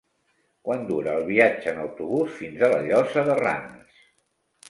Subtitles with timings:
[0.67, 4.01] Quant dura el viatge en autobús fins a la Llosa de Ranes?